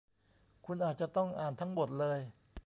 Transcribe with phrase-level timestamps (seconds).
[0.65, 2.19] คุณอาจจะต้องอ่านทั้งบทเลย